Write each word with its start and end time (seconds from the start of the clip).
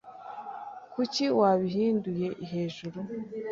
Kuki 0.93 1.23
wabihinduye 1.39 2.27
hejuru? 2.51 2.99